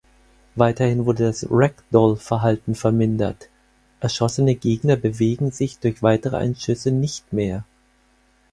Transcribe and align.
Weiterhin 0.55 1.05
wurde 1.05 1.25
das 1.25 1.45
Ragdoll-Verhalten 1.47 2.73
vermindert: 2.73 3.49
Erschossene 3.99 4.55
Gegner 4.55 4.95
bewegen 4.95 5.51
sich 5.51 5.77
durch 5.77 6.01
weitere 6.01 6.37
Einschüsse 6.37 6.89
nicht 6.89 7.31
mehr. 7.31 7.65